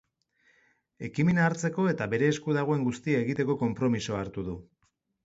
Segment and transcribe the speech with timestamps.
[1.09, 4.57] Ekimena hartzeko eta bere esku dagoen guztia egiteko konpromisoa hartu du.